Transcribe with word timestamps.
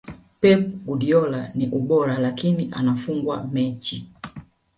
pep 0.41 0.61
guardiola 0.85 1.51
niUbora 1.55 2.17
lakini 2.19 2.69
anafungwa 2.71 3.43
mechi 3.47 4.07